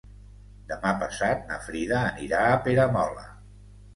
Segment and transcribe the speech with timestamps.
[0.71, 3.29] Demà passat na Frida anirà a Peramola.